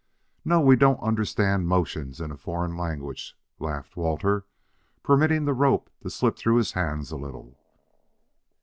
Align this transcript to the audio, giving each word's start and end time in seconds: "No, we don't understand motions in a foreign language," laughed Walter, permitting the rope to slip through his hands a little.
"No, 0.43 0.59
we 0.61 0.75
don't 0.75 0.99
understand 1.01 1.67
motions 1.67 2.19
in 2.19 2.31
a 2.31 2.35
foreign 2.35 2.75
language," 2.75 3.37
laughed 3.59 3.95
Walter, 3.95 4.47
permitting 5.03 5.45
the 5.45 5.53
rope 5.53 5.91
to 6.01 6.09
slip 6.09 6.37
through 6.37 6.55
his 6.55 6.71
hands 6.71 7.11
a 7.11 7.17
little. 7.17 7.59